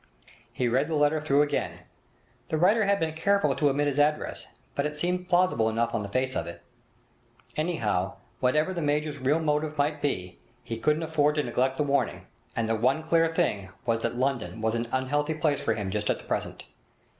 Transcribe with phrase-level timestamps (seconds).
[0.51, 1.81] He read the letter through again.
[2.49, 6.01] The writer had been careful to omit his address, but it seemed plausible enough on
[6.01, 6.63] the face of it.
[7.55, 12.25] Anyhow, whatever the major's real motive might be, he couldn't afford to neglect the warning,
[12.55, 16.09] and the one clear thing was that London was an unhealthy place for him just
[16.09, 16.63] at present.